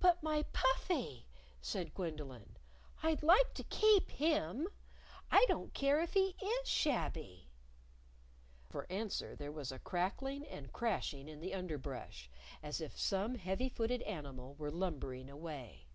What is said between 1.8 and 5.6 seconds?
Gwendolyn. "I'd like to keep him. I